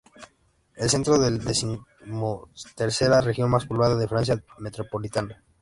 [0.73, 5.43] El Centro es la decimotercera región más poblada de Francia metropolitana.